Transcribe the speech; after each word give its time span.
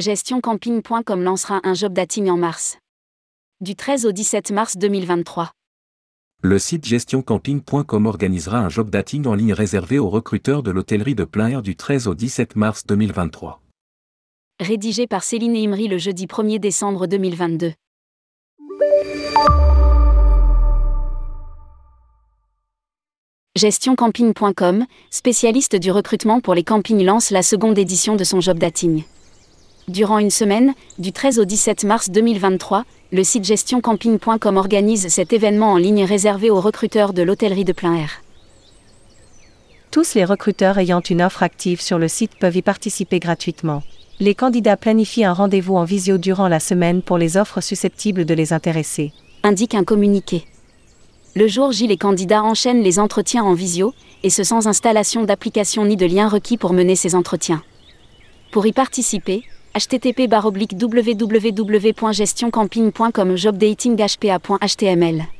gestioncamping.com 0.00 1.22
lancera 1.22 1.60
un 1.64 1.74
job 1.74 1.92
dating 1.92 2.28
en 2.30 2.36
mars. 2.38 2.78
Du 3.60 3.76
13 3.76 4.06
au 4.06 4.12
17 4.12 4.50
mars 4.52 4.76
2023. 4.78 5.50
Le 6.42 6.58
site 6.58 6.86
gestioncamping.com 6.86 8.06
organisera 8.06 8.58
un 8.60 8.70
job 8.70 8.88
dating 8.88 9.26
en 9.26 9.34
ligne 9.34 9.52
réservé 9.52 9.98
aux 9.98 10.08
recruteurs 10.08 10.62
de 10.62 10.70
l'hôtellerie 10.70 11.14
de 11.14 11.24
plein 11.24 11.48
air 11.48 11.60
du 11.60 11.76
13 11.76 12.08
au 12.08 12.14
17 12.14 12.56
mars 12.56 12.86
2023. 12.86 13.60
Rédigé 14.58 15.06
par 15.06 15.22
Céline 15.22 15.54
Imri 15.54 15.86
le 15.88 15.98
jeudi 15.98 16.24
1er 16.26 16.58
décembre 16.58 17.06
2022. 17.06 17.72
Gestioncamping.com, 23.54 24.86
spécialiste 25.10 25.76
du 25.76 25.90
recrutement 25.90 26.40
pour 26.40 26.54
les 26.54 26.64
campings, 26.64 27.04
lance 27.04 27.30
la 27.30 27.42
seconde 27.42 27.76
édition 27.78 28.16
de 28.16 28.24
son 28.24 28.40
job 28.40 28.58
dating. 28.58 29.02
Durant 29.90 30.20
une 30.20 30.30
semaine, 30.30 30.74
du 31.00 31.10
13 31.10 31.40
au 31.40 31.44
17 31.44 31.82
mars 31.82 32.10
2023, 32.10 32.84
le 33.10 33.24
site 33.24 33.44
gestioncamping.com 33.44 34.56
organise 34.56 35.08
cet 35.08 35.32
événement 35.32 35.72
en 35.72 35.78
ligne 35.78 36.04
réservé 36.04 36.48
aux 36.48 36.60
recruteurs 36.60 37.12
de 37.12 37.22
l'hôtellerie 37.22 37.64
de 37.64 37.72
plein 37.72 37.96
air. 37.96 38.22
Tous 39.90 40.14
les 40.14 40.24
recruteurs 40.24 40.78
ayant 40.78 41.00
une 41.00 41.20
offre 41.20 41.42
active 41.42 41.80
sur 41.80 41.98
le 41.98 42.06
site 42.06 42.36
peuvent 42.40 42.54
y 42.56 42.62
participer 42.62 43.18
gratuitement. 43.18 43.82
Les 44.20 44.36
candidats 44.36 44.76
planifient 44.76 45.24
un 45.24 45.32
rendez-vous 45.32 45.74
en 45.74 45.82
visio 45.82 46.18
durant 46.18 46.46
la 46.46 46.60
semaine 46.60 47.02
pour 47.02 47.18
les 47.18 47.36
offres 47.36 47.60
susceptibles 47.60 48.24
de 48.24 48.34
les 48.34 48.52
intéresser. 48.52 49.12
Indique 49.42 49.74
un 49.74 49.82
communiqué. 49.82 50.44
Le 51.34 51.48
jour 51.48 51.72
J, 51.72 51.88
les 51.88 51.96
candidats 51.96 52.44
enchaînent 52.44 52.84
les 52.84 53.00
entretiens 53.00 53.42
en 53.42 53.54
visio, 53.54 53.92
et 54.22 54.30
ce 54.30 54.44
sans 54.44 54.68
installation 54.68 55.24
d'application 55.24 55.84
ni 55.84 55.96
de 55.96 56.06
lien 56.06 56.28
requis 56.28 56.58
pour 56.58 56.72
mener 56.74 56.94
ces 56.94 57.16
entretiens. 57.16 57.64
Pour 58.52 58.66
y 58.68 58.72
participer, 58.72 59.42
http 59.74 60.26
www.gestioncamping.com 60.72 63.36
jobdating.hpa.html 63.36 65.39